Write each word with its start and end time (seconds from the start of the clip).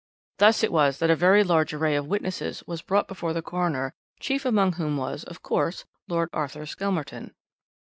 Thus 0.39 0.63
it 0.63 0.71
was 0.71 0.97
that 0.97 1.11
a 1.11 1.15
very 1.15 1.43
large 1.43 1.75
array 1.75 1.95
of 1.95 2.07
witnesses 2.07 2.63
was 2.65 2.81
brought 2.81 3.07
before 3.07 3.33
the 3.33 3.43
coroner, 3.43 3.93
chief 4.19 4.45
among 4.45 4.71
whom 4.71 4.97
was, 4.97 5.23
of 5.25 5.43
course, 5.43 5.85
Lord 6.07 6.29
Arthur 6.33 6.65
Skelmerton. 6.65 7.35